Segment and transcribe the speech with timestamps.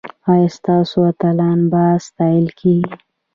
[0.31, 2.93] ایا ستاسو اتلان به ستایل کیږي؟